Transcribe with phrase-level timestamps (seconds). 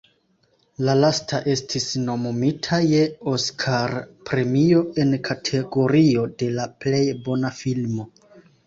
[0.85, 3.03] La lasta estis nomumita je
[3.35, 8.15] Oskar-premio en kategorio de la plej bona filmo.